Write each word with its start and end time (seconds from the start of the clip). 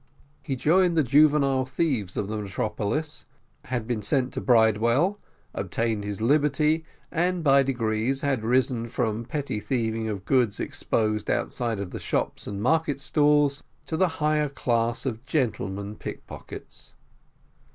He 0.41 0.55
joined 0.55 0.97
the 0.97 1.03
juvenile 1.03 1.63
thieves 1.63 2.17
of 2.17 2.27
the 2.27 2.35
metropolis, 2.37 3.27
had 3.65 3.85
been 3.85 4.01
sent 4.01 4.33
to 4.33 4.41
Bridewell, 4.41 5.19
obtained 5.53 6.03
his 6.05 6.21
liberty, 6.23 6.83
and 7.11 7.43
by 7.43 7.61
degrees 7.61 8.21
had 8.21 8.43
risen 8.43 8.87
from 8.87 9.25
petty 9.25 9.59
thieving 9.59 10.09
of 10.09 10.25
goods 10.25 10.59
exposed 10.59 11.29
outside 11.29 11.77
of 11.79 11.91
the 11.91 11.99
shops 11.99 12.47
and 12.47 12.63
market 12.63 12.99
stalls, 12.99 13.61
to 13.85 13.95
the 13.95 14.07
higher 14.17 14.49
class 14.49 15.05
of 15.05 15.23
gentlemen 15.27 15.95
pickpockets. 15.97 16.95